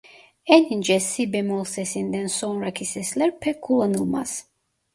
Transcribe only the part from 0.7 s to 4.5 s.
ince Si bemol sesinden sonraki sesler pek kullanılmaz.